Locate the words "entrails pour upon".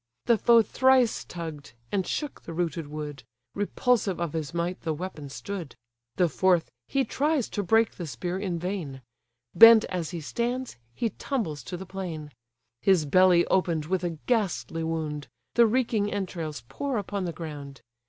16.11-17.25